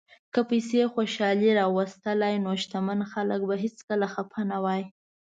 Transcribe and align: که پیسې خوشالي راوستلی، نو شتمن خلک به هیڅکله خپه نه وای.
که 0.33 0.41
پیسې 0.49 0.79
خوشالي 0.93 1.51
راوستلی، 1.59 2.35
نو 2.45 2.51
شتمن 2.61 2.99
خلک 3.11 3.41
به 3.49 3.55
هیڅکله 3.63 4.07
خپه 4.15 4.41
نه 4.51 4.57
وای. 4.63 4.81